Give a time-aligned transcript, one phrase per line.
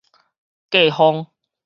[0.71, 1.27] 過風